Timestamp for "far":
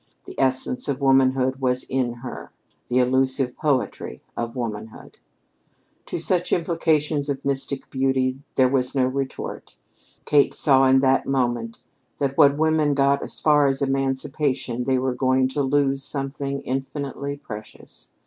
13.39-13.67